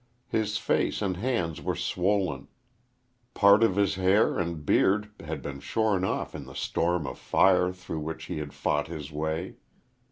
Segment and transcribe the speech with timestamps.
[0.29, 2.47] His face and hands were swollen;
[3.35, 7.71] part of his hair and beard had been shorn off in the storm of fire
[7.71, 9.57] through which he had fought his way.